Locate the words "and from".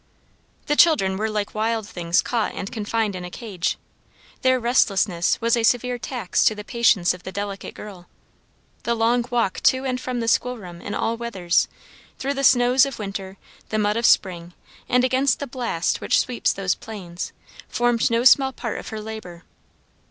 9.85-10.19